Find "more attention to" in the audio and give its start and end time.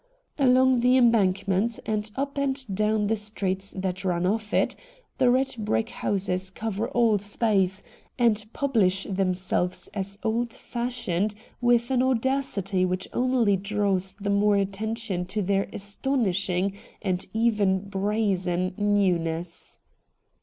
14.31-15.43